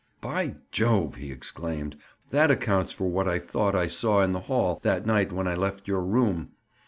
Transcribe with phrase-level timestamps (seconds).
[0.19, 1.95] "By jove!" he exclaimed.
[2.31, 5.53] "That accounts for what I thought I saw in the hall that night when I
[5.53, 6.53] left your room.